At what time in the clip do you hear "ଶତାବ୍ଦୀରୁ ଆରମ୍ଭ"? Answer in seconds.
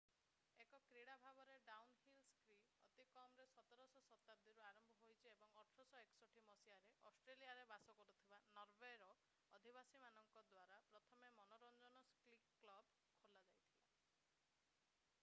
4.15-4.95